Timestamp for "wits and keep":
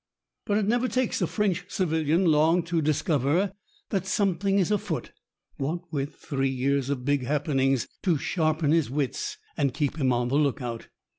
8.89-9.97